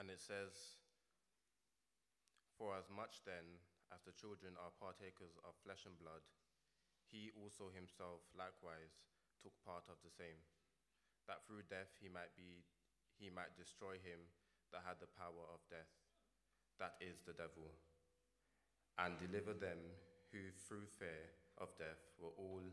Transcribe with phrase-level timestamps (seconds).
[0.00, 0.80] And it says,
[2.56, 3.60] For as much then
[3.92, 6.24] as the children are partakers of flesh and blood,
[7.12, 8.96] he also himself likewise
[9.44, 10.40] took part of the same,
[11.28, 12.64] that through death he might be
[13.20, 14.24] he might destroy him
[14.72, 15.92] that had the power of death,
[16.80, 17.68] that is the devil,
[18.96, 19.76] and deliver them
[20.32, 21.28] who through fear
[21.60, 22.64] of death were all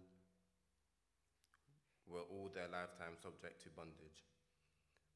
[2.07, 4.23] were all their lifetime subject to bondage.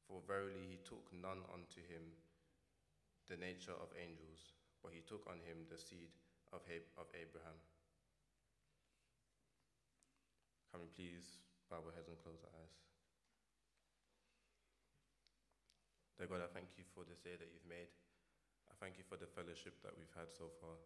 [0.08, 2.14] For verily he took none unto him
[3.30, 4.52] the nature of angels,
[4.82, 6.12] but he took on him the seed
[6.52, 7.56] of, Abraham.
[10.68, 11.40] Can we please
[11.72, 12.76] bow our heads and close our eyes?
[16.20, 17.88] Dear God, I thank you for this day that you've made.
[18.68, 20.76] I thank you for the fellowship that we've had so far.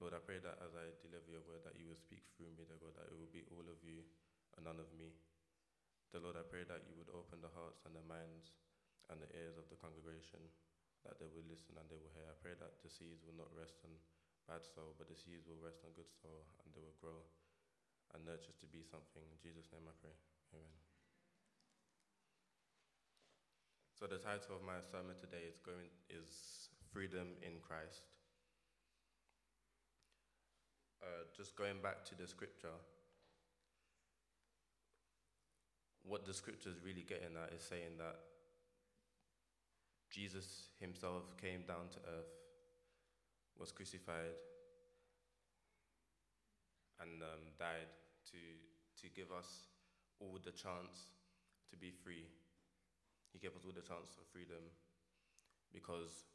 [0.00, 2.68] Lord, I pray that as I deliver your word, that you will speak through me,
[2.68, 4.04] dear God, that it will be all of you
[4.56, 5.12] and none of me.
[6.10, 8.50] Dear Lord, I pray that you would open the hearts and the minds
[9.14, 10.42] and the ears of the congregation,
[11.06, 12.26] that they will listen and they will hear.
[12.26, 13.94] I pray that the seeds will not rest on
[14.50, 17.22] bad soil, but the seeds will rest on good soil and they will grow
[18.10, 19.22] and nurture to be something.
[19.22, 20.14] In Jesus' name I pray.
[20.50, 20.74] Amen.
[23.94, 28.10] So the title of my sermon today is going is freedom in Christ.
[30.98, 32.74] Uh, just going back to the scripture,
[36.04, 38.16] what the scripture is really getting at is saying that
[40.10, 42.34] Jesus himself came down to earth,
[43.58, 44.34] was crucified,
[47.00, 47.90] and um, died
[48.30, 48.38] to,
[49.02, 49.68] to give us
[50.20, 51.14] all the chance
[51.70, 52.26] to be free
[53.32, 54.62] he gave us all the chance of freedom
[55.70, 56.26] because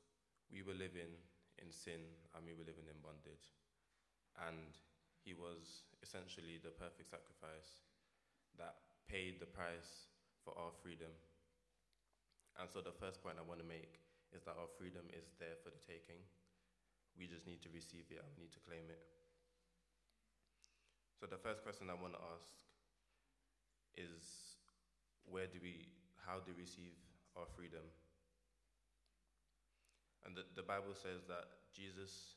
[0.48, 1.12] we were living
[1.60, 2.00] in sin
[2.36, 3.52] and we were living in bondage.
[4.48, 4.72] And
[5.24, 7.84] He was essentially the perfect sacrifice
[8.56, 10.10] that paid the price
[10.44, 11.12] for our freedom.
[12.60, 14.00] And so, the first point I want to make
[14.32, 16.20] is that our freedom is there for the taking.
[17.16, 19.02] We just need to receive it and we need to claim it.
[21.20, 22.52] So, the first question I want to ask
[23.96, 24.56] is
[25.26, 25.88] where do we,
[26.28, 26.96] how do we receive
[27.36, 27.84] our freedom?
[30.26, 32.36] And the, the Bible says that Jesus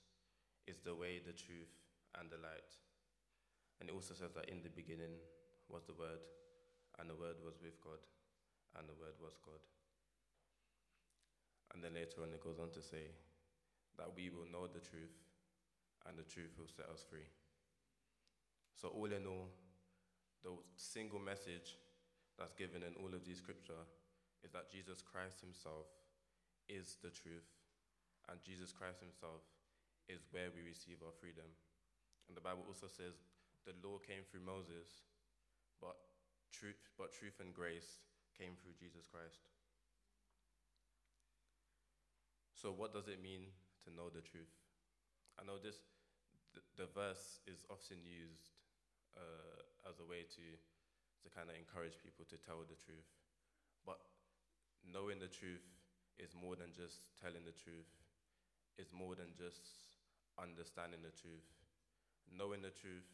[0.67, 1.73] is the way, the truth,
[2.21, 2.73] and the light.
[3.81, 5.17] And it also says that in the beginning
[5.69, 6.21] was the Word,
[6.99, 8.03] and the Word was with God,
[8.79, 9.63] and the Word was God.
[11.75, 13.15] And then later on, it goes on to say
[13.99, 15.15] that we will know the truth,
[16.07, 17.27] and the truth will set us free.
[18.75, 19.51] So, all in all,
[20.43, 21.75] the single message
[22.39, 23.83] that's given in all of these scripture
[24.47, 25.91] is that Jesus Christ himself
[26.71, 27.47] is the truth,
[28.31, 29.43] and Jesus Christ himself
[30.07, 31.49] is where we receive our freedom.
[32.31, 33.19] And the Bible also says
[33.67, 35.05] the law came through Moses,
[35.83, 35.97] but
[36.53, 38.01] truth, but truth and grace
[38.37, 39.49] came through Jesus Christ.
[42.55, 43.55] So, what does it mean
[43.87, 44.51] to know the truth?
[45.39, 45.79] I know this,
[46.55, 48.51] the, the verse is often used
[49.15, 50.47] uh, as a way to
[51.23, 53.07] to kind of encourage people to tell the truth.
[53.83, 53.99] But
[54.87, 55.65] knowing the truth
[56.19, 57.91] is more than just telling the truth,
[58.79, 59.99] it's more than just
[60.39, 61.47] understanding the truth.
[62.31, 63.07] Knowing the truth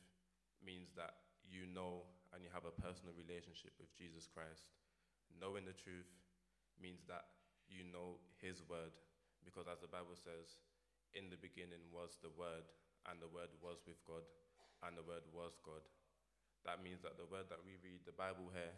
[0.60, 4.66] means that you know and you have a personal relationship with Jesus Christ.
[5.30, 6.10] Knowing the truth
[6.76, 7.30] means that
[7.70, 8.90] you know His word,
[9.46, 10.58] because as the Bible says,
[11.14, 12.66] in the beginning was the Word,
[13.06, 14.26] and the Word was with God,
[14.82, 15.86] and the Word was God.
[16.66, 18.72] That means that the word that we read, the Bible here,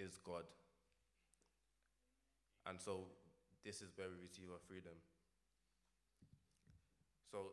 [0.00, 0.48] is God.
[2.64, 3.12] And so
[3.64, 4.96] this is where we receive our freedom.
[7.28, 7.52] So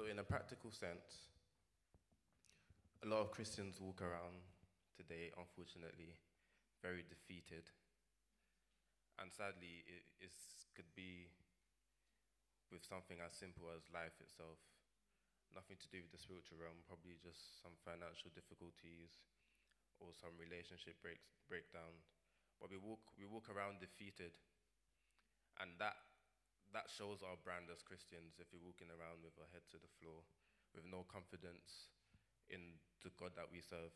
[0.00, 1.28] So in a practical sense,
[3.04, 4.40] a lot of Christians walk around
[4.96, 6.16] today, unfortunately,
[6.80, 7.68] very defeated.
[9.20, 10.32] And sadly, it
[10.72, 11.28] could be
[12.72, 14.56] with something as simple as life itself.
[15.52, 19.20] Nothing to do with the spiritual realm, probably just some financial difficulties
[20.00, 21.92] or some relationship breaks, breakdown.
[22.56, 24.32] But we walk, we walk around defeated.
[25.60, 26.00] And that,
[26.72, 29.90] that shows our brand as Christians if we're walking around with our head to the
[29.98, 30.22] floor,
[30.70, 31.90] with no confidence
[32.46, 33.94] in the God that we serve.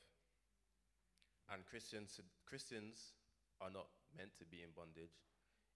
[1.51, 3.15] And Christians, Christians
[3.63, 5.23] are not meant to be in bondage.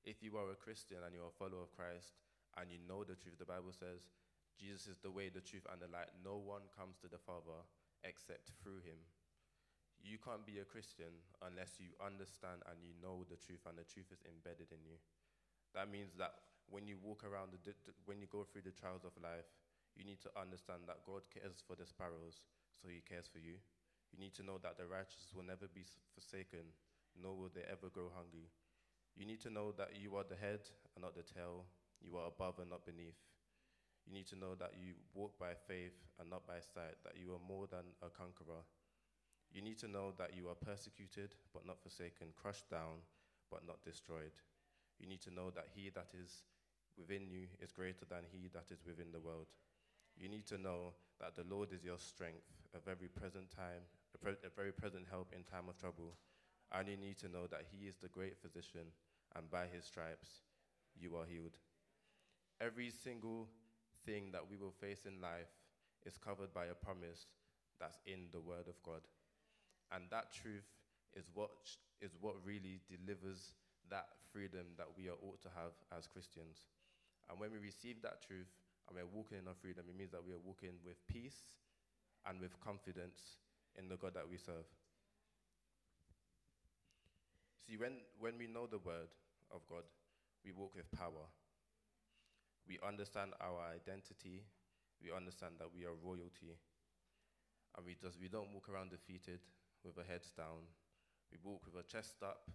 [0.02, 2.18] If you are a Christian and you're a follower of Christ,
[2.56, 4.10] and you know the truth, the Bible says
[4.58, 6.10] Jesus is the way, the truth, and the light.
[6.18, 7.62] No one comes to the Father
[8.02, 8.98] except through him.
[10.02, 11.10] You can't be a Christian
[11.42, 14.98] unless you understand and you know the truth, and the truth is embedded in you.
[15.74, 16.34] That means that
[16.70, 17.74] when you walk around, the,
[18.04, 19.48] when you go through the trials of life,
[19.96, 22.44] you need to understand that God cares for the sparrows,
[22.76, 23.58] so He cares for you.
[24.12, 25.84] You need to know that the righteous will never be
[26.14, 26.72] forsaken,
[27.16, 28.48] nor will they ever grow hungry.
[29.16, 30.62] You need to know that you are the head
[30.94, 31.66] and not the tail,
[32.00, 33.18] you are above and not beneath.
[34.06, 37.34] You need to know that you walk by faith and not by sight, that you
[37.34, 38.64] are more than a conqueror.
[39.52, 43.04] You need to know that you are persecuted but not forsaken, crushed down
[43.50, 44.32] but not destroyed.
[44.98, 46.42] You need to know that he that is
[46.98, 49.46] within you is greater than he that is within the world.
[50.18, 54.18] You need to know that the Lord is your strength, a very present time, a,
[54.18, 56.14] pre- a very present help in time of trouble.
[56.72, 58.92] And you need to know that he is the great physician
[59.36, 60.42] and by his stripes
[60.98, 61.56] you are healed.
[62.60, 63.48] Every single
[64.04, 65.54] thing that we will face in life
[66.04, 67.26] is covered by a promise
[67.80, 69.02] that's in the Word of God.
[69.92, 70.66] And that truth
[71.14, 71.50] is what,
[72.00, 73.52] is what really delivers
[73.90, 76.66] that freedom that we are ought to have as Christians.
[77.30, 78.48] And when we receive that truth
[78.88, 81.52] and we're walking in our freedom, it means that we are walking with peace
[82.26, 83.38] and with confidence
[83.76, 84.66] in the God that we serve.
[87.68, 89.12] See, when, when we know the Word,
[89.50, 89.84] of God,
[90.44, 91.28] we walk with power.
[92.66, 94.44] We understand our identity.
[95.02, 96.56] We understand that we are royalty.
[97.76, 99.40] And we, just, we don't walk around defeated
[99.84, 100.68] with our heads down.
[101.32, 102.50] We walk with our chest up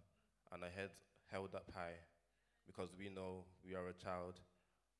[0.51, 0.97] and our heads
[1.31, 1.97] held up high
[2.65, 4.39] because we know we are a child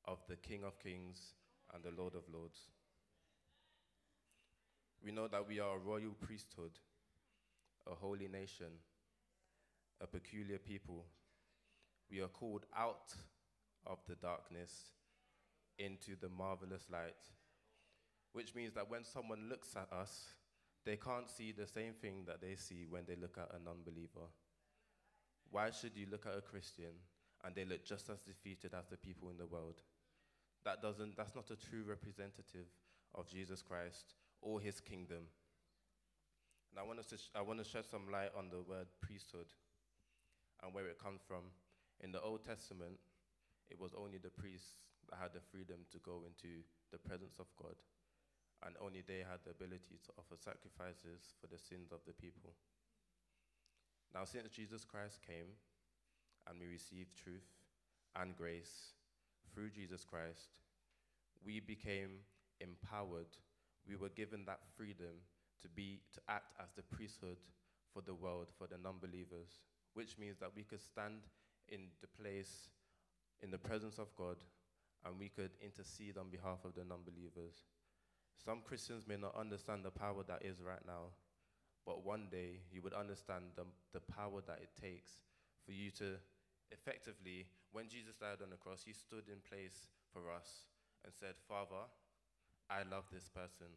[0.06, 1.34] of the King of Kings
[1.74, 2.58] and the Lord of Lords.
[5.04, 6.72] We know that we are a royal priesthood,
[7.90, 8.78] a holy nation,
[10.00, 11.04] a peculiar people
[12.10, 13.14] we are called out
[13.86, 14.90] of the darkness
[15.78, 17.16] into the marvelous light,
[18.32, 20.34] which means that when someone looks at us,
[20.84, 23.78] they can't see the same thing that they see when they look at a non
[23.84, 24.28] believer.
[25.50, 26.92] Why should you look at a Christian
[27.44, 29.82] and they look just as defeated as the people in the world?
[30.64, 32.66] That doesn't, that's not a true representative
[33.14, 35.28] of Jesus Christ or his kingdom.
[36.70, 38.86] And I want, us to sh- I want to shed some light on the word
[39.00, 39.52] priesthood
[40.62, 41.52] and where it comes from
[42.02, 42.98] in the Old Testament,
[43.70, 44.74] it was only the priests
[45.10, 47.76] that had the freedom to go into the presence of God,
[48.64, 52.56] and only they had the ability to offer sacrifices for the sins of the people.
[54.14, 55.58] Now, since Jesus Christ came
[56.48, 57.46] and we received truth
[58.16, 58.92] and grace
[59.52, 60.60] through Jesus Christ,
[61.44, 62.24] we became
[62.60, 63.30] empowered.
[63.88, 65.22] We were given that freedom
[65.62, 67.38] to be to act as the priesthood
[67.92, 69.60] for the world, for the non-believers,
[69.94, 71.22] which means that we could stand
[71.68, 72.68] in the place,
[73.42, 74.36] in the presence of God,
[75.04, 77.64] and we could intercede on behalf of the non believers.
[78.44, 81.14] Some Christians may not understand the power that is right now,
[81.86, 85.12] but one day you would understand the, the power that it takes
[85.64, 86.16] for you to
[86.74, 90.66] effectively, when Jesus died on the cross, he stood in place for us
[91.06, 91.86] and said, Father,
[92.66, 93.70] I love this person,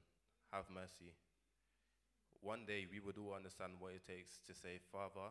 [0.50, 1.14] have mercy.
[2.42, 5.30] One day we would all understand what it takes to say, Father,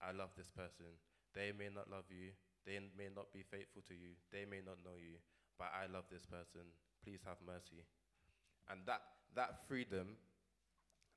[0.00, 0.92] I love this person,
[1.34, 2.34] they may not love you.
[2.66, 4.18] They may not be faithful to you.
[4.32, 5.16] They may not know you.
[5.58, 6.66] But I love this person.
[7.04, 7.86] Please have mercy.
[8.68, 9.02] And that,
[9.34, 10.16] that freedom,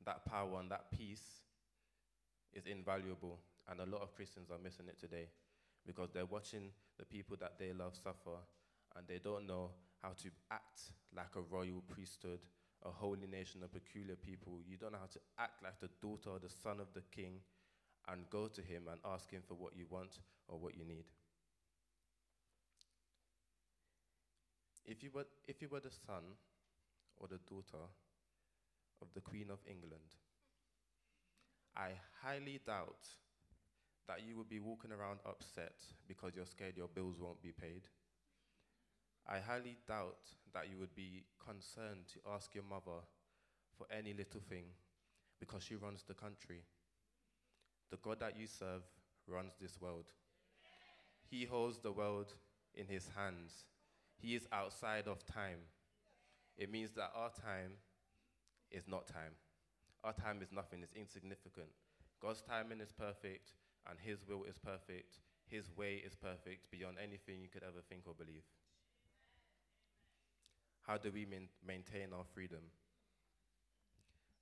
[0.05, 1.43] that power, and that peace
[2.53, 3.39] is invaluable.
[3.69, 5.27] And a lot of Christians are missing it today
[5.85, 8.37] because they're watching the people that they love suffer
[8.95, 9.71] and they don't know
[10.01, 12.39] how to act like a royal priesthood,
[12.85, 14.59] a holy nation, a peculiar people.
[14.67, 17.39] You don't know how to act like the daughter or the son of the king
[18.09, 21.05] and go to Him and ask Him for what you want or what you need.
[24.85, 26.23] If you were, if you were the son
[27.17, 27.85] or the daughter
[29.01, 30.15] of the Queen of England,
[31.75, 33.05] I highly doubt
[34.07, 35.75] that you would be walking around upset
[36.07, 37.83] because you're scared your bills won't be paid.
[39.27, 40.17] I highly doubt
[40.53, 42.99] that you would be concerned to ask your mother
[43.77, 44.65] for any little thing
[45.39, 46.63] because she runs the country.
[47.89, 48.83] The God that you serve
[49.27, 50.11] runs this world.
[51.29, 52.33] He holds the world
[52.75, 53.65] in his hands.
[54.17, 55.59] He is outside of time.
[56.57, 57.73] It means that our time
[58.71, 59.33] is not time.
[60.03, 61.69] Our time is nothing, it's insignificant.
[62.21, 63.53] God's timing is perfect,
[63.89, 65.19] and his will is perfect.
[65.47, 68.43] His way is perfect beyond anything you could ever think or believe.
[70.83, 72.71] How do we main- maintain our freedom?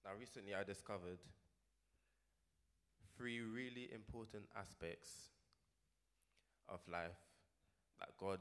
[0.04, 1.20] Now, recently I discovered
[3.16, 5.30] three really important aspects
[6.68, 7.20] of life
[8.00, 8.40] that God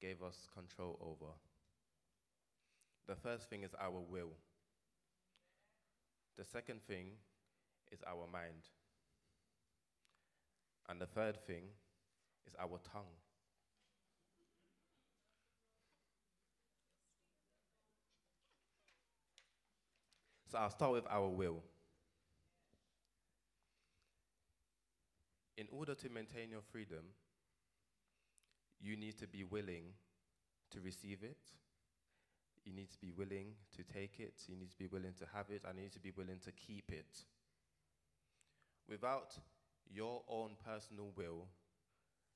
[0.00, 1.32] gave us control over.
[3.06, 4.32] The first thing is our will.
[6.36, 7.18] The second thing
[7.92, 8.66] is our mind.
[10.90, 11.62] And the third thing
[12.48, 13.14] is our tongue.
[20.50, 21.62] So I'll start with our will.
[25.56, 27.04] In order to maintain your freedom,
[28.80, 29.84] you need to be willing
[30.72, 31.38] to receive it.
[32.64, 34.34] You need to be willing to take it.
[34.48, 35.62] You need to be willing to have it.
[35.68, 37.24] And you need to be willing to keep it.
[38.88, 39.36] Without
[39.92, 41.46] your own personal will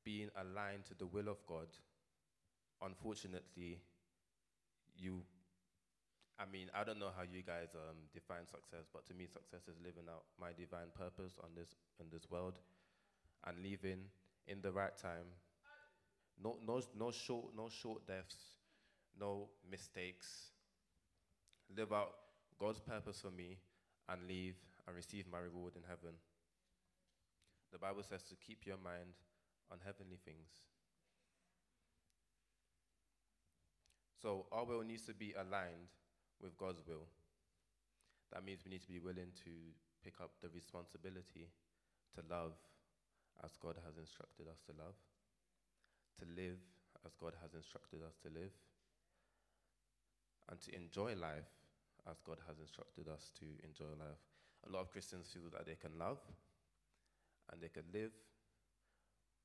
[0.05, 1.69] being aligned to the will of God,
[2.83, 3.81] unfortunately,
[4.97, 5.23] you.
[6.39, 9.69] I mean, I don't know how you guys um, define success, but to me, success
[9.69, 11.69] is living out my divine purpose on this
[12.01, 12.59] in this world,
[13.47, 14.11] and leaving
[14.49, 15.31] in the right time.
[16.43, 18.37] No, no, no short, no short deaths,
[19.19, 20.51] no mistakes.
[21.75, 22.15] Live out
[22.59, 23.59] God's purpose for me,
[24.09, 24.57] and leave
[24.87, 26.15] and receive my reward in heaven.
[27.75, 29.19] The Bible says to keep your mind
[29.67, 30.63] on heavenly things.
[34.15, 35.91] So our will needs to be aligned
[36.39, 37.11] with God's will.
[38.31, 39.51] That means we need to be willing to
[40.07, 41.51] pick up the responsibility
[42.15, 42.55] to love
[43.43, 44.95] as God has instructed us to love,
[46.23, 46.63] to live
[47.03, 48.55] as God has instructed us to live,
[50.47, 51.51] and to enjoy life
[52.07, 54.23] as God has instructed us to enjoy life.
[54.63, 56.23] A lot of Christians feel that they can love
[57.51, 58.13] and they can live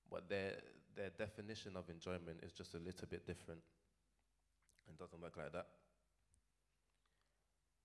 [0.10, 0.54] but their,
[0.96, 3.62] their definition of enjoyment is just a little bit different.
[4.88, 5.68] and doesn't work like that.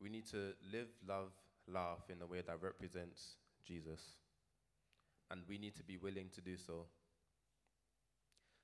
[0.00, 1.32] We need to live, love,
[1.68, 4.00] laugh in a way that represents Jesus.
[5.30, 6.86] And we need to be willing to do so.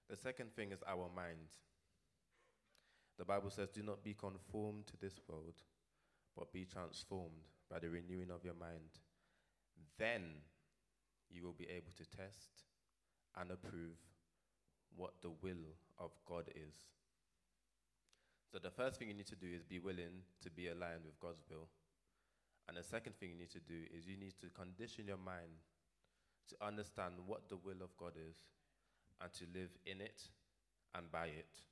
[0.09, 1.49] The second thing is our mind.
[3.19, 5.55] The Bible says, Do not be conformed to this world,
[6.37, 8.99] but be transformed by the renewing of your mind.
[9.99, 10.23] Then
[11.31, 12.65] you will be able to test
[13.39, 13.97] and approve
[14.97, 16.75] what the will of God is.
[18.53, 21.19] So the first thing you need to do is be willing to be aligned with
[21.21, 21.69] God's will.
[22.69, 25.63] And the second thing you need to do is you need to condition your mind
[26.49, 28.37] to understand what the will of God is
[29.21, 30.23] and to live in it
[30.95, 31.63] and by it.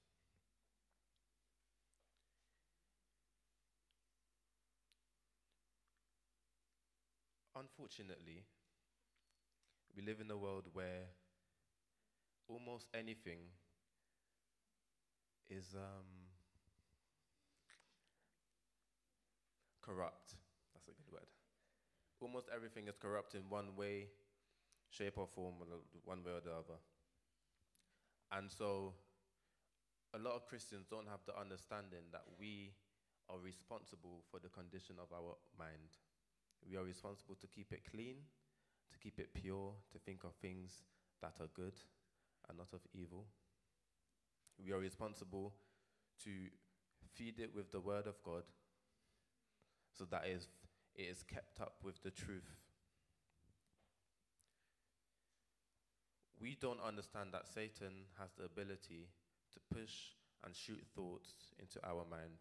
[7.58, 8.44] Unfortunately,
[9.96, 11.06] we live in a world where
[12.48, 13.38] almost anything
[15.50, 16.04] is um,
[19.82, 20.34] corrupt.
[20.74, 21.28] That's a good word.
[22.20, 24.08] Almost everything is corrupt in one way,
[24.90, 25.54] shape, or form,
[26.04, 26.78] one way or the other.
[28.30, 28.94] And so,
[30.14, 32.72] a lot of Christians don't have the understanding that we
[33.28, 35.96] are responsible for the condition of our mind.
[36.68, 38.16] We are responsible to keep it clean,
[38.90, 40.82] to keep it pure, to think of things
[41.20, 41.74] that are good,
[42.48, 43.26] and not of evil.
[44.64, 45.54] We are responsible
[46.24, 46.30] to
[47.14, 48.44] feed it with the word of God
[49.96, 50.48] so that it is,
[50.94, 52.56] it is kept up with the truth.
[56.40, 59.08] We don't understand that Satan has the ability
[59.54, 60.14] to push
[60.44, 62.38] and shoot thoughts into our mind.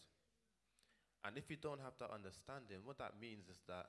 [1.25, 3.87] And if you don't have that understanding, what that means is that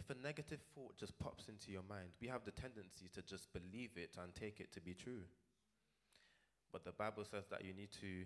[0.00, 3.52] if a negative thought just pops into your mind, we have the tendency to just
[3.52, 5.28] believe it and take it to be true.
[6.72, 8.24] But the Bible says that you need to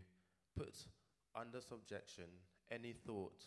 [0.57, 0.77] put
[1.35, 2.31] under subjection
[2.71, 3.43] any thought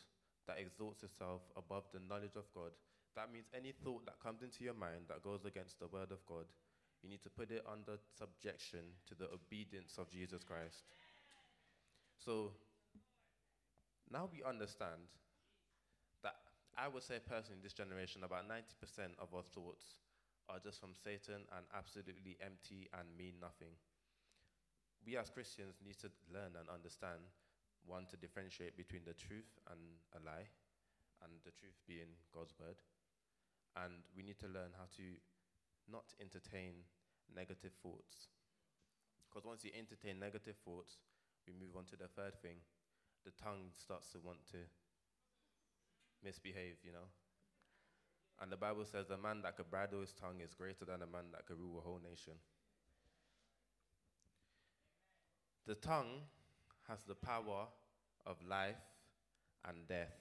[0.46, 2.72] that exalts itself above the knowledge of God.
[3.16, 6.26] That means any thought that comes into your mind that goes against the word of
[6.28, 6.46] God,
[7.02, 10.84] you need to put it under subjection to the obedience of Jesus Christ.
[12.20, 12.52] So
[14.12, 15.08] now we understand
[16.78, 19.98] I would say personally in this generation, about 90% of our thoughts
[20.46, 23.74] are just from Satan and absolutely empty and mean nothing.
[25.02, 27.34] We as Christians need to learn and understand
[27.88, 29.80] one, to differentiate between the truth and
[30.14, 30.52] a lie,
[31.24, 32.78] and the truth being God's word.
[33.80, 35.06] And we need to learn how to
[35.88, 36.84] not entertain
[37.32, 38.30] negative thoughts.
[39.26, 41.00] Because once you entertain negative thoughts,
[41.48, 42.60] we move on to the third thing.
[43.24, 44.68] The tongue starts to want to
[46.24, 47.08] misbehave, you know.
[48.42, 51.08] And the Bible says a man that could bridle his tongue is greater than a
[51.08, 52.34] man that could rule a whole nation.
[55.66, 56.22] The tongue
[56.88, 57.68] has the power
[58.26, 58.76] of life
[59.68, 60.16] and death,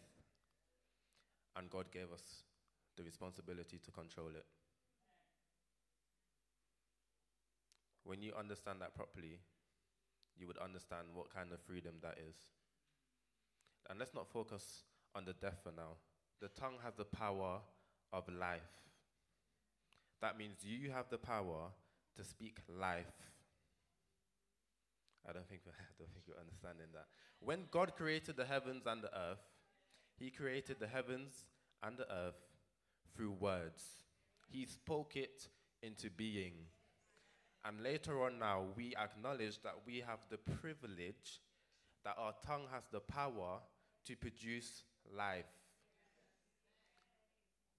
[1.57, 2.43] and God gave us
[2.97, 4.47] the responsibility to control it.
[8.05, 9.41] When you understand that properly,
[10.38, 12.37] you would understand what kind of freedom that is.
[13.88, 14.85] And let's not focus
[15.17, 15.97] on the deaf for now.
[16.41, 17.61] The tongue has the power
[18.13, 18.61] of life.
[20.21, 21.71] That means you have the power
[22.17, 23.07] to speak life.
[25.29, 27.07] I don't think I don't think you're understanding that.
[27.41, 29.45] When God created the heavens and the earth,
[30.19, 31.47] He created the heavens
[31.83, 32.41] and the earth
[33.15, 33.83] through words.
[34.49, 35.49] He spoke it
[35.83, 36.53] into being.
[37.65, 41.41] And later on now, we acknowledge that we have the privilege
[42.05, 43.59] that our tongue has the power
[44.07, 44.85] to produce
[45.17, 45.47] life.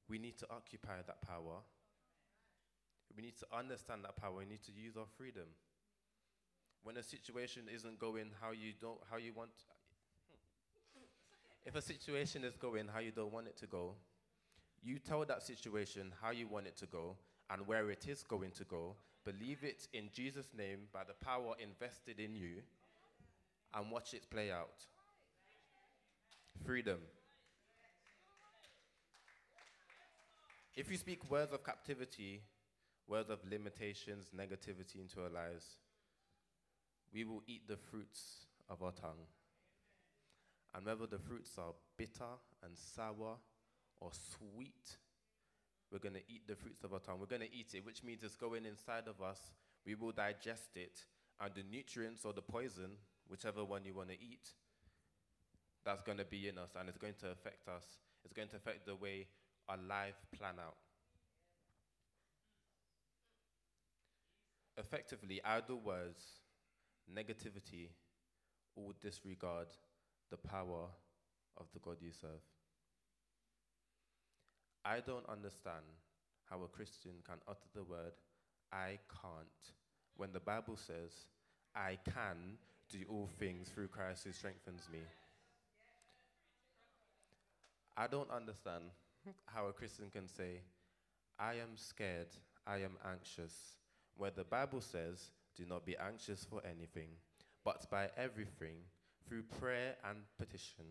[0.10, 1.60] We need to occupy that power.
[3.15, 4.38] We need to understand that power.
[4.38, 5.48] We need to use our freedom.
[6.84, 9.50] When a situation isn't going how you don't how you want
[11.65, 13.96] if a situation is going how you don't want it to go,
[14.81, 17.17] you tell that situation how you want it to go
[17.50, 18.96] and where it is going to go.
[19.25, 22.62] Believe it in Jesus' name by the power invested in you
[23.74, 24.86] and watch it play out.
[26.65, 27.00] Freedom.
[30.77, 32.43] If you speak words of captivity,
[33.07, 35.65] words of limitations, negativity into our lives,
[37.12, 39.25] we will eat the fruits of our tongue.
[40.75, 42.29] And whether the fruits are bitter
[42.63, 43.38] and sour
[44.00, 44.98] or sweet,
[45.91, 47.19] we're going to eat the fruits of our tongue.
[47.19, 49.39] We're going to eat it, which means it's going inside of us.
[49.84, 51.05] We will digest it.
[51.41, 54.53] And the nutrients or the poison, whichever one you want to eat,
[55.84, 57.84] that's going to be in us and it's going to affect us.
[58.24, 59.25] It's going to affect the way
[59.69, 60.77] our life plan out.
[64.77, 66.24] Effectively, idle words,
[67.12, 67.89] negativity,
[68.75, 69.67] all disregard
[70.29, 70.88] the power
[71.57, 72.43] of the God you serve.
[74.86, 75.83] I don't understand
[76.50, 78.13] how a Christian can utter the word,
[78.71, 79.74] I can't,
[80.15, 81.12] when the Bible says,
[81.75, 82.57] I can
[82.89, 84.99] do all things through Christ who strengthens me.
[87.97, 88.86] I don't understand
[89.45, 90.62] how a Christian can say,
[91.39, 92.27] I am scared,
[92.65, 93.53] I am anxious,
[94.15, 97.10] where the Bible says, do not be anxious for anything,
[97.63, 98.77] but by everything,
[99.27, 100.86] through prayer and petition,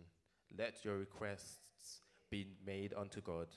[0.57, 3.49] let your requests be made unto God.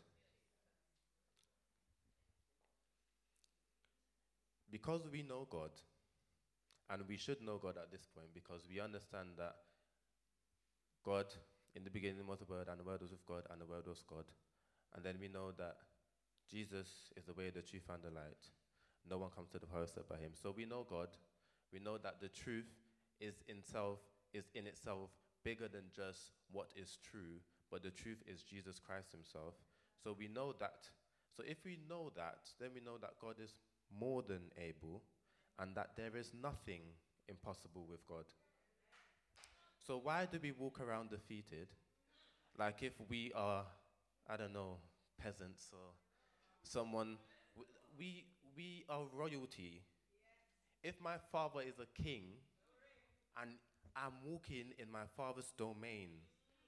[4.71, 5.71] Because we know God,
[6.89, 9.55] and we should know God at this point because we understand that
[11.03, 11.25] God,
[11.75, 13.88] in the beginning was the Word, and the Word was with God, and the Word
[13.88, 14.25] was God.
[14.95, 15.78] And then we know that
[16.49, 18.43] Jesus is the way, the truth, and the light.
[19.10, 20.32] No one comes to the Father except by Him.
[20.34, 21.10] So we know God.
[21.71, 22.65] We know that the truth
[23.19, 23.99] is in itself,
[24.34, 25.12] is in itself
[25.43, 27.39] bigger than just what is true,
[27.71, 29.56] but the truth is Jesus Christ Himself.
[30.04, 30.89] So we know that.
[31.36, 33.54] So if we know that, then we know that God is
[33.97, 35.04] more than able
[35.60, 36.82] and that there is nothing
[37.28, 38.25] impossible with God.
[39.86, 41.67] So why do we walk around defeated?
[42.58, 43.63] Like if we are,
[44.29, 44.77] I don't know,
[45.21, 45.91] peasants or
[46.63, 47.17] someone,
[47.97, 49.83] we, we are royalty.
[50.83, 52.23] If my father is a king
[53.41, 53.51] and
[53.95, 56.09] I'm walking in my father's domain,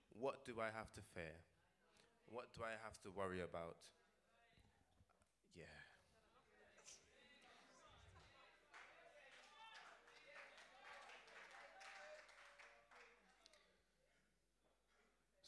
[0.09, 1.35] what do I have to fear?
[2.27, 3.77] What do I have to worry about?
[5.55, 5.65] Yeah.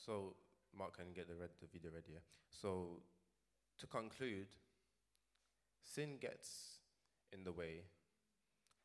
[0.06, 0.36] So,
[0.78, 2.14] Mark can get the, red, the video ready.
[2.14, 2.26] Yeah?
[2.50, 3.02] So,
[3.80, 4.48] to conclude,
[5.82, 6.80] sin gets
[7.32, 7.84] in the way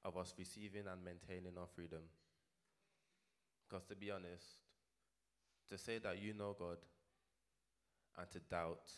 [0.05, 2.03] of us receiving and maintaining our freedom.
[3.69, 4.65] Because to be honest,
[5.69, 6.79] to say that you know God
[8.19, 8.91] and to doubt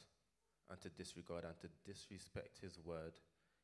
[0.70, 3.18] and to disregard and to disrespect His word,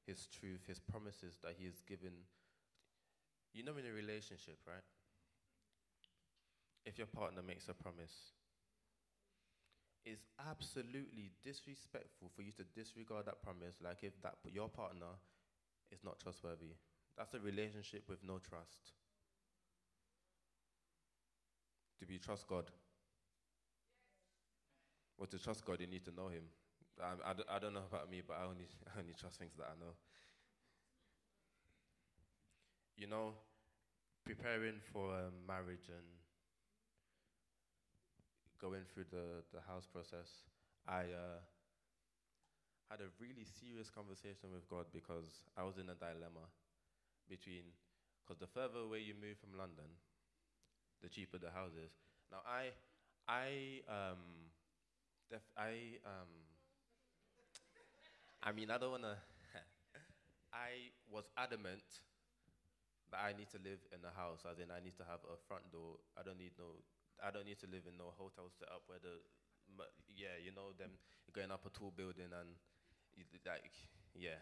[0.06, 2.12] His truth, His promises that He has given.
[3.52, 4.84] You know, in a relationship, right?
[6.84, 8.35] If your partner makes a promise
[10.06, 15.18] it's absolutely disrespectful for you to disregard that promise, like if that your partner
[15.90, 16.78] is not trustworthy.
[17.18, 18.94] That's a relationship with no trust.
[21.98, 22.70] Do we trust God?
[25.18, 26.44] Well, to trust God, you need to know Him.
[27.02, 29.92] I, don't know about me, but I only, I only trust things that I know.
[32.96, 33.32] You know,
[34.24, 36.06] preparing for a marriage and
[38.60, 40.44] going through the, the house process,
[40.86, 41.40] I uh,
[42.90, 46.46] had a really serious conversation with God because I was in a dilemma
[47.28, 47.64] between,
[48.24, 49.88] because the further away you move from London,
[51.02, 51.90] the cheaper the houses.
[52.30, 52.72] Now I,
[53.28, 54.50] I, um,
[55.30, 56.28] def- I, um,
[58.42, 59.16] I mean I don't wanna.
[60.52, 61.82] I was adamant
[63.10, 65.36] that I need to live in a house, as in I need to have a
[65.46, 65.98] front door.
[66.18, 66.82] I don't need no
[67.22, 69.20] I don't need to live in no hotel set up where the,
[70.12, 70.96] yeah, you know, them
[71.32, 72.56] going up a tall building and
[73.46, 73.72] like,
[74.14, 74.40] yeah.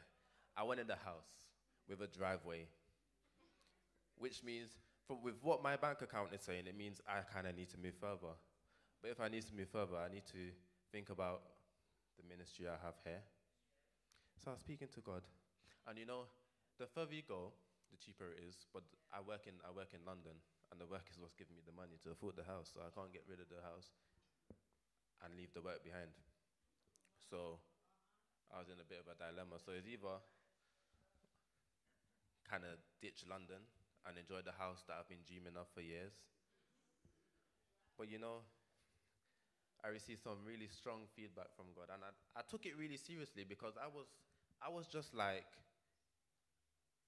[0.56, 1.50] I wanted a the house
[1.88, 2.66] with a driveway,
[4.16, 4.70] which means,
[5.06, 7.78] from, with what my bank account is saying, it means I kind of need to
[7.78, 8.34] move further.
[9.02, 10.54] But if I need to move further, I need to
[10.92, 11.42] think about
[12.16, 13.20] the ministry I have here,
[14.38, 15.22] So I was speaking to God,
[15.87, 16.30] and you know,
[16.78, 17.52] the further you go,
[17.90, 18.66] the cheaper it is.
[18.72, 18.82] But
[19.12, 20.38] I work in I work in London,
[20.72, 22.72] and the work is what's giving me the money to afford the house.
[22.72, 23.92] So I can't get rid of the house
[25.22, 26.12] and leave the work behind.
[27.31, 27.61] So
[28.53, 29.61] I was in a bit of a dilemma.
[29.61, 30.20] So it's either
[32.44, 33.64] kind of ditch London
[34.05, 36.12] and enjoy the house that I've been dreaming of for years.
[37.96, 38.44] But you know,
[39.85, 43.44] I received some really strong feedback from God, and I, I took it really seriously
[43.44, 44.09] because I was,
[44.61, 45.48] I was just like,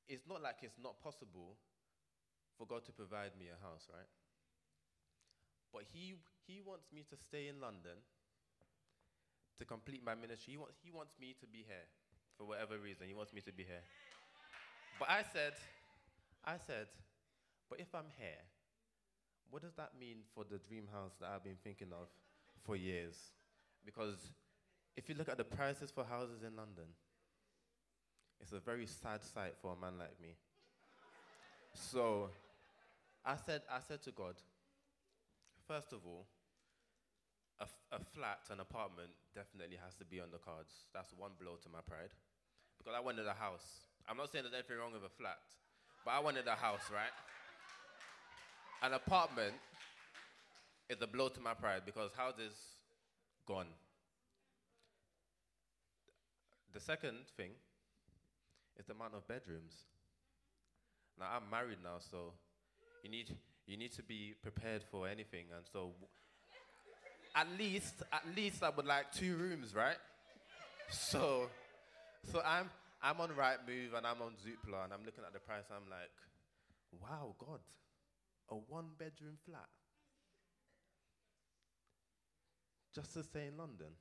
[0.09, 1.57] it's not like it's not possible
[2.59, 4.09] for God to provide me a house, right?
[5.73, 6.15] But He,
[6.47, 8.01] he wants me to stay in London
[9.59, 10.53] to complete my ministry.
[10.53, 11.89] He, wants he wants me to be here
[12.37, 13.07] for whatever reason.
[13.09, 13.85] He wants me to be here.
[14.99, 15.53] But I said,
[16.45, 16.89] I said,
[17.69, 18.41] but if I'm here,
[19.51, 22.09] what does that mean for the dream house that I've been thinking of
[22.65, 23.15] for years?
[23.85, 24.33] Because
[24.97, 26.85] if you look at the prices for houses in London,
[28.41, 30.35] it's a very sad sight for a man like me.
[31.75, 32.31] So
[33.27, 34.37] I said, I said to God,
[35.67, 36.27] first of all,
[37.59, 40.87] a, f- a flat, an apartment, definitely has to be on the cards.
[40.95, 42.15] That's one blow to my pride.
[42.79, 43.83] Because I wanted a house.
[44.09, 45.43] I'm not saying there's anything wrong with a flat,
[46.05, 47.11] but I wanted a house, right?
[48.83, 49.55] An apartment
[50.89, 52.55] is a blow to my pride because houses
[53.45, 53.67] gone.
[56.73, 57.51] The second thing
[58.79, 59.87] is the amount of bedrooms.
[61.19, 62.35] Now I'm married now, so
[63.07, 65.93] you need you need to be prepared for anything, and so
[67.37, 69.99] at least at least I would like two rooms, right?
[70.91, 71.49] So
[72.33, 72.69] so I'm
[73.01, 75.65] I'm on Rightmove and I'm on Zoopla and I'm looking at the price.
[75.71, 76.11] I'm like,
[77.01, 77.61] wow, God,
[78.51, 79.69] a one bedroom flat.
[82.93, 83.93] Just to stay in London.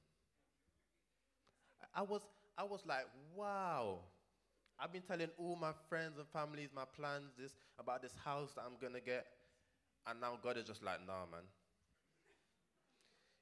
[1.93, 2.21] I was,
[2.57, 3.99] I was like, wow.
[4.79, 8.63] I've been telling all my friends and families my plans this about this house that
[8.65, 9.25] I'm gonna get,
[10.07, 11.47] and now God is just like, nah, man.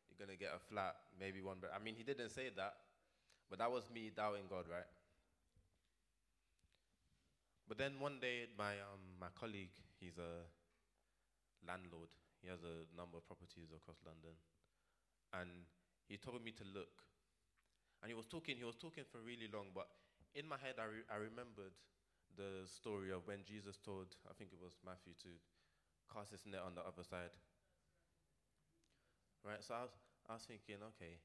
[0.10, 1.72] You're gonna get a flat, maybe one bed.
[1.76, 2.76] I mean, He didn't say that,
[3.50, 4.86] but that was me doubting God, right?
[7.67, 10.46] But then one day, my um, my colleague, he's a
[11.65, 12.12] landlord.
[12.43, 14.36] He has a number of properties across London.
[15.32, 15.50] And
[16.08, 16.91] he told me to look.
[18.04, 19.88] And he was talking, he was talking for really long, but
[20.34, 21.78] in my head, I, re- I remembered
[22.34, 25.32] the story of when Jesus told, I think it was Matthew, to
[26.10, 27.34] cast his net on the other side.
[29.46, 29.62] Right?
[29.62, 29.93] So I was,
[30.26, 31.22] I was thinking, okay,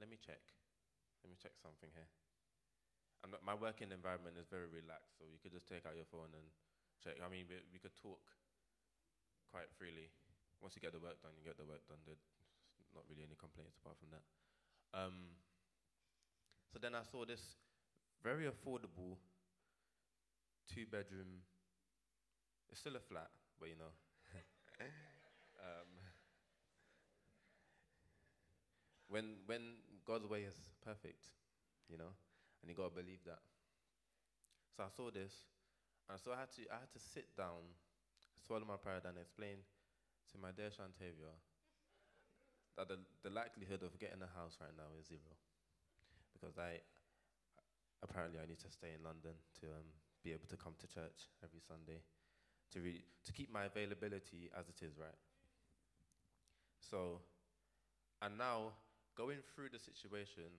[0.00, 0.40] let me check.
[1.20, 2.08] Let me check something here.
[3.24, 6.30] And my working environment is very relaxed, so you could just take out your phone
[6.32, 6.46] and
[7.02, 7.18] check.
[7.18, 8.22] I mean, we, we could talk
[9.50, 10.08] quite freely.
[10.62, 12.00] Once you get the work done, you get the work done.
[12.06, 12.22] There's
[12.94, 14.24] not really any complaints apart from that.
[14.94, 15.36] Um,
[16.70, 17.56] so then I saw this
[18.22, 19.16] very affordable
[20.72, 21.42] two bedroom.
[22.70, 23.92] It's still a flat, but you know.
[25.60, 25.88] um,
[29.08, 29.62] when when
[30.04, 31.30] God's way is perfect,
[31.88, 32.12] you know,
[32.62, 33.40] and you gotta believe that.
[34.76, 35.32] So I saw this,
[36.10, 37.62] and so I had to I had to sit down
[38.46, 39.58] swallow my pride and explain
[40.30, 41.34] to my dear Shantavia
[42.78, 45.34] that the, the likelihood of getting a house right now is zero.
[46.30, 46.78] Because I,
[48.02, 49.88] apparently I need to stay in London to um,
[50.24, 52.02] be able to come to church every Sunday,
[52.72, 55.20] to, re- to keep my availability as it is, right?
[56.80, 57.20] So,
[58.22, 58.72] and now
[59.16, 60.50] going through the situation,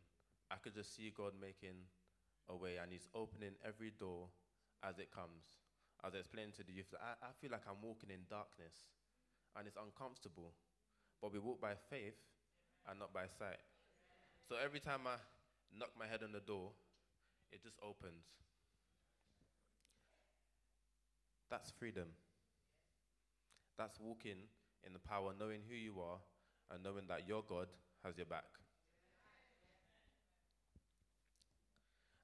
[0.50, 1.88] I could just see God making
[2.50, 4.28] a way and He's opening every door
[4.84, 5.60] as it comes.
[6.06, 8.88] As I explained to the youth I, I feel like I'm walking in darkness
[9.58, 10.54] and it's uncomfortable.
[11.22, 12.18] But we walk by faith
[12.88, 13.60] and not by sight.
[14.48, 15.18] So every time I
[15.74, 16.72] knock my head on the door,
[17.52, 18.26] it just opens.
[21.50, 22.08] That's freedom.
[23.78, 24.50] That's walking
[24.86, 26.20] in the power, knowing who you are
[26.72, 27.68] and knowing that your God
[28.04, 28.46] has your back.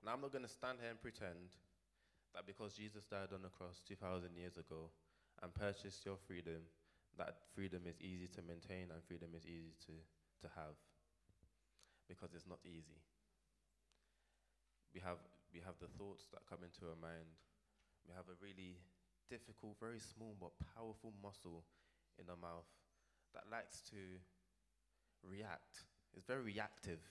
[0.03, 1.55] Now, I'm not going to stand here and pretend
[2.36, 4.91] that because Jesus died on the cross 2,000 years ago
[5.41, 6.67] and purchased your freedom,
[7.17, 9.93] that freedom is easy to maintain and freedom is easy to,
[10.43, 10.75] to have.
[12.09, 12.99] Because it's not easy.
[14.93, 15.17] We have,
[15.53, 17.27] we have the thoughts that come into our mind.
[18.06, 18.77] We have a really
[19.29, 21.65] difficult, very small but powerful muscle
[22.21, 22.69] in our mouth
[23.34, 24.21] that likes to
[25.25, 25.89] react.
[26.13, 27.01] It's very reactive.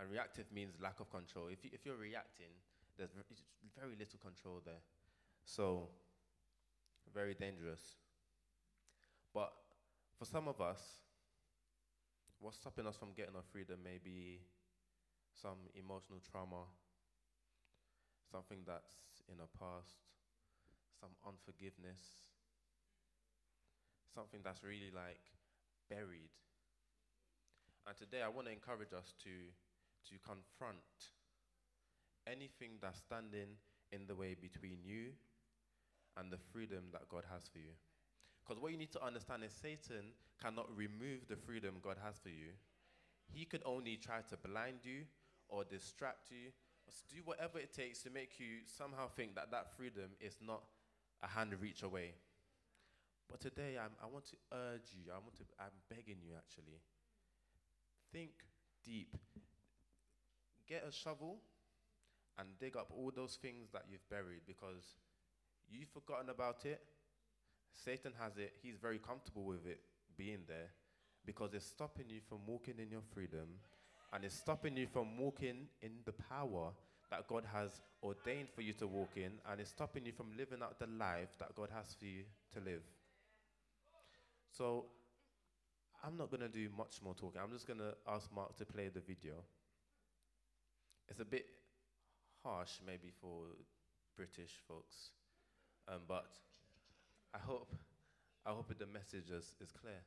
[0.00, 1.48] And reactive means lack of control.
[1.48, 2.52] If, if you're reacting,
[2.96, 3.12] there's
[3.78, 4.80] very little control there.
[5.44, 5.88] So,
[7.14, 7.80] very dangerous.
[9.32, 9.52] But
[10.18, 10.80] for some of us,
[12.40, 14.40] what's stopping us from getting our freedom may be
[15.32, 16.64] some emotional trauma,
[18.30, 20.02] something that's in a past,
[21.00, 22.02] some unforgiveness,
[24.14, 25.22] something that's really like
[25.90, 26.32] buried.
[27.86, 29.34] And today I want to encourage us to,
[30.10, 31.14] to confront
[32.26, 33.54] anything that's standing
[33.92, 35.14] in the way between you
[36.16, 37.76] and the freedom that God has for you.
[38.42, 42.28] Because what you need to understand is Satan cannot remove the freedom God has for
[42.28, 42.54] you.
[43.32, 45.02] He could only try to blind you
[45.48, 46.50] or distract you
[47.08, 50.62] do whatever it takes to make you somehow think that that freedom is not
[51.22, 52.14] a hand reach away.
[53.30, 56.80] But today I'm, I want to urge you, I want to, I'm begging you actually.
[58.12, 58.30] Think
[58.84, 59.16] deep.
[60.68, 61.38] Get a shovel
[62.38, 64.94] and dig up all those things that you've buried because
[65.68, 66.80] you've forgotten about it.
[67.72, 69.80] Satan has it, he's very comfortable with it
[70.16, 70.70] being there
[71.24, 73.58] because it's stopping you from walking in your freedom
[74.12, 76.70] and it's stopping you from walking in the power
[77.10, 77.70] that God has
[78.02, 81.30] ordained for you to walk in, and it's stopping you from living out the life
[81.38, 82.22] that God has for you
[82.54, 82.82] to live.
[84.50, 84.86] So,
[86.04, 87.40] I'm not going to do much more talking.
[87.42, 89.34] I'm just going to ask Mark to play the video.
[91.08, 91.46] It's a bit
[92.42, 93.44] harsh, maybe, for
[94.16, 95.10] British folks,
[95.88, 96.26] um, but
[97.34, 97.72] I hope,
[98.44, 100.02] I hope the message is, is clear.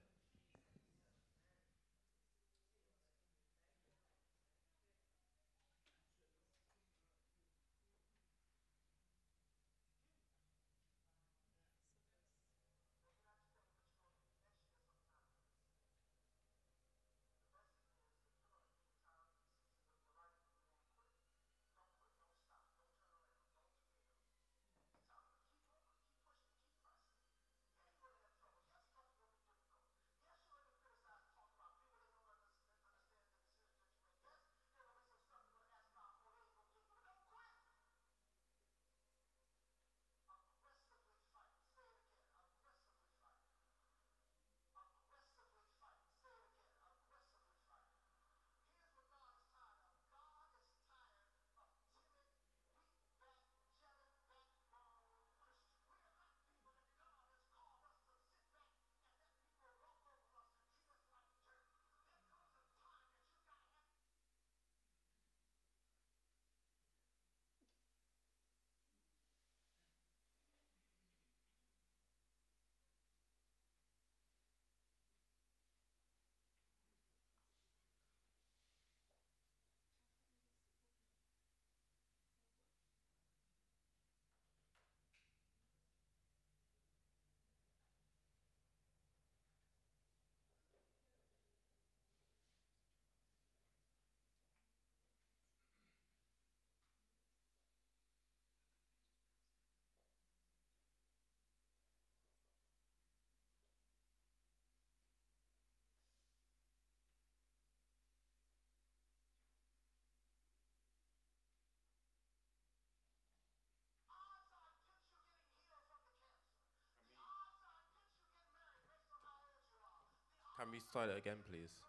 [120.71, 121.88] We start it again, please?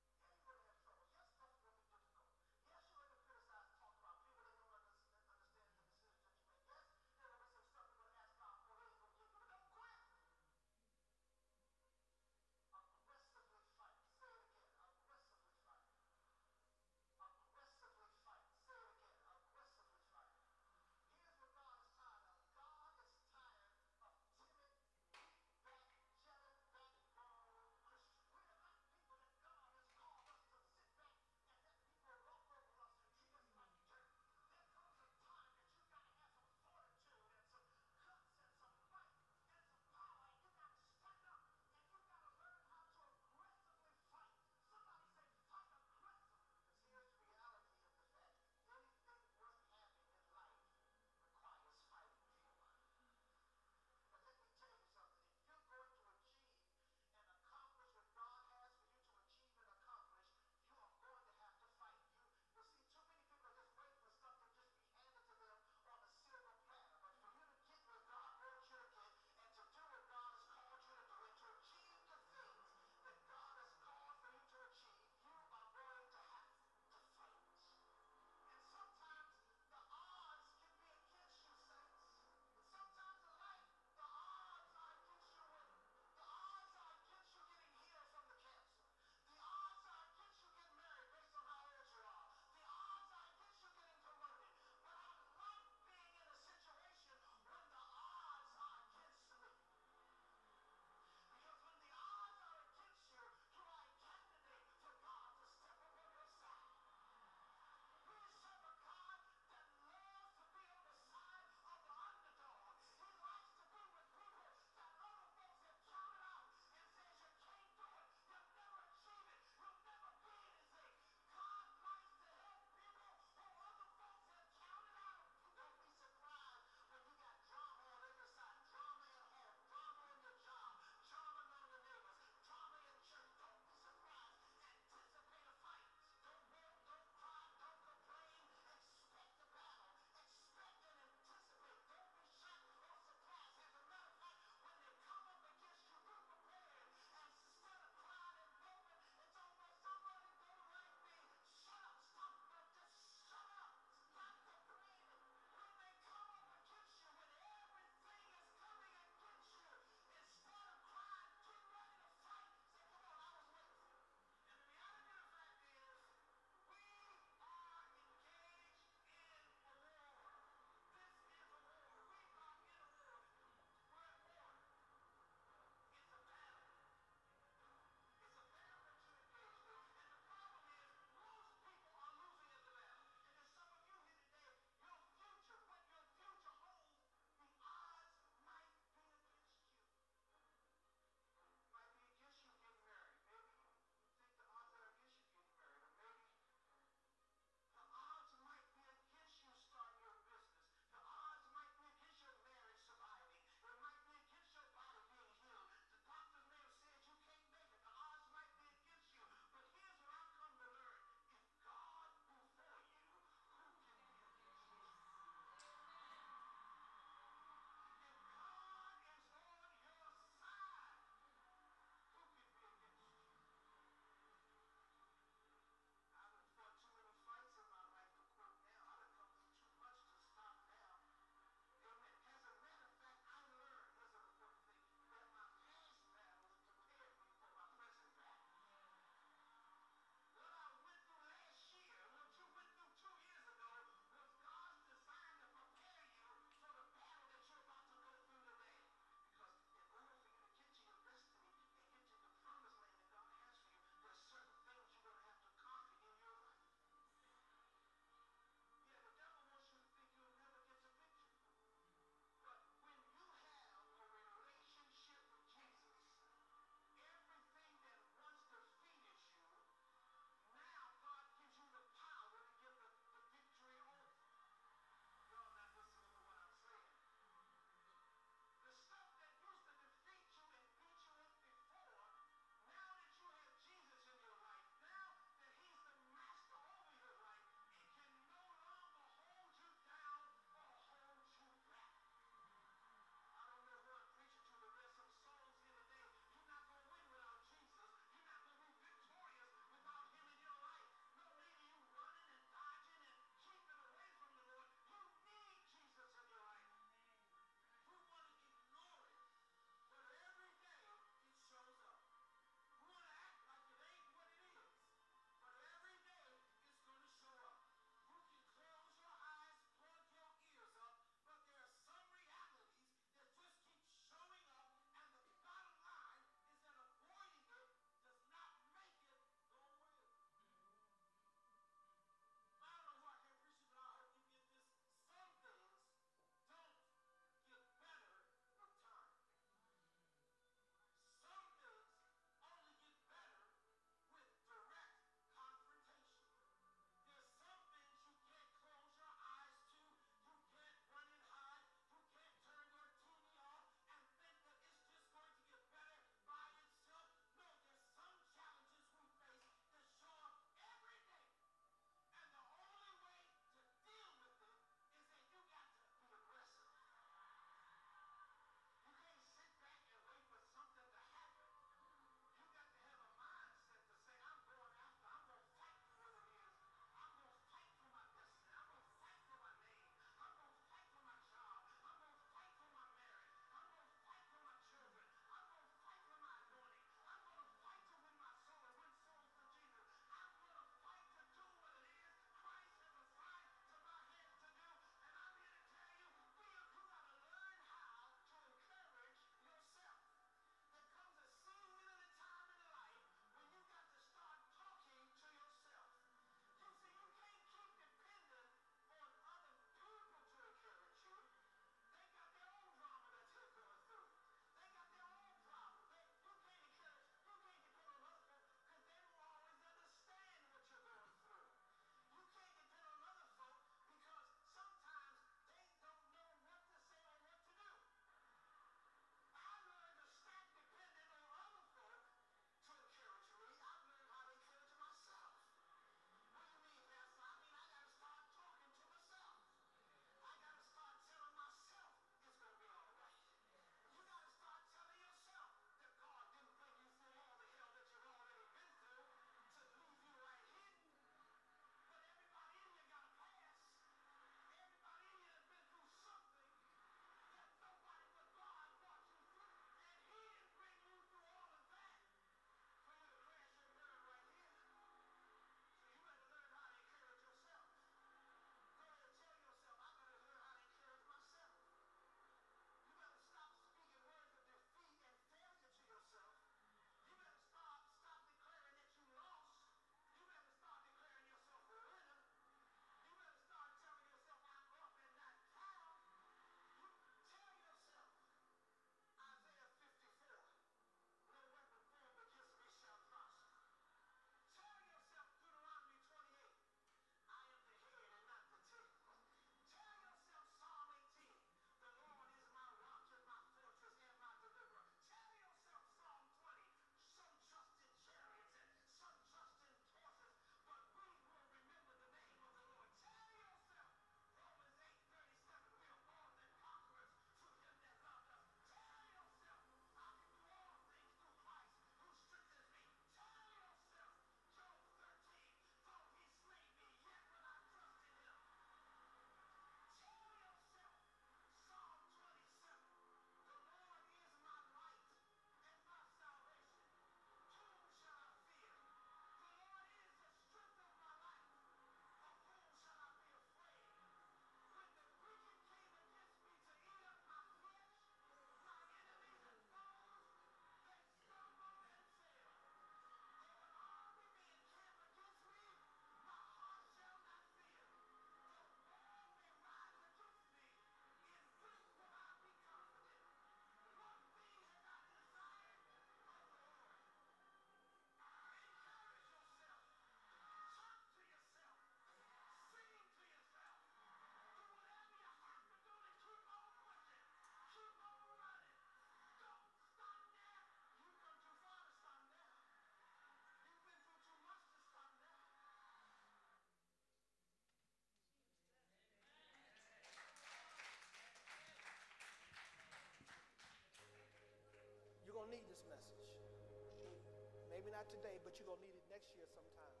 [598.16, 600.00] Today, but you're going to need it next year sometime.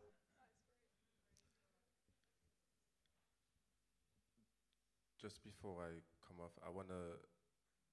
[5.20, 7.20] Just before I come off, I want to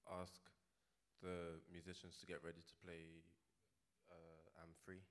[0.08, 0.40] ask
[1.20, 3.24] the musicians to get ready to play
[4.08, 5.04] uh, I'm Free.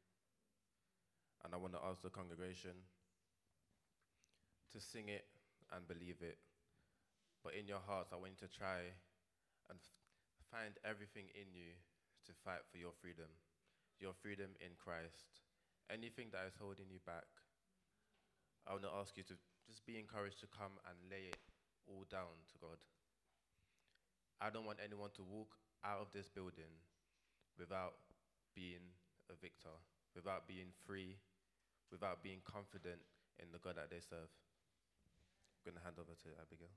[1.45, 2.73] And I want to ask the congregation
[4.71, 5.27] to sing it
[5.75, 6.39] and believe it.
[7.43, 8.95] But in your hearts, I want you to try
[9.69, 9.77] and
[10.47, 11.75] find everything in you
[12.25, 13.27] to fight for your freedom,
[13.99, 15.43] your freedom in Christ.
[15.91, 17.27] Anything that is holding you back,
[18.65, 19.35] I want to ask you to
[19.67, 21.39] just be encouraged to come and lay it
[21.87, 22.79] all down to God.
[24.39, 26.71] I don't want anyone to walk out of this building
[27.59, 27.99] without
[28.55, 28.95] being
[29.31, 29.75] a victor,
[30.15, 31.19] without being free,
[31.91, 32.99] without being confident
[33.39, 34.31] in the God that they serve.
[35.59, 36.73] I'm going to hand over to Abigail.